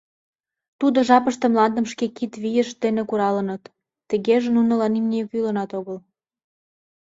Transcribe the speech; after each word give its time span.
Тудо 0.79 0.99
жапыште 1.07 1.45
мландым 1.53 1.85
шке 1.91 2.05
кид 2.17 2.33
вийышт 2.43 2.77
дене 2.85 3.01
куралыныт— 3.09 3.63
тыгеже 4.09 4.49
нунылан 4.55 4.93
имне 4.99 5.21
кӱлынат 5.29 5.71
огыл. 5.79 5.97